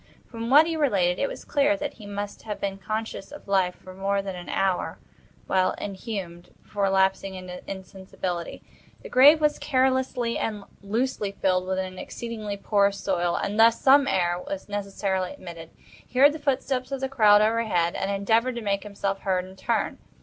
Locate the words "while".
5.45-5.73